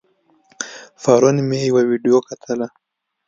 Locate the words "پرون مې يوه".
1.01-1.81